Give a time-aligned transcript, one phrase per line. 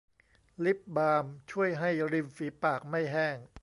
[0.65, 3.37] ลิปบาล์มช่วยให้ริมฝีปากไม่แห้ง